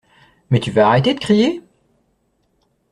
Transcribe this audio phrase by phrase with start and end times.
[0.49, 1.61] Mais tu vas arrêter de crier?!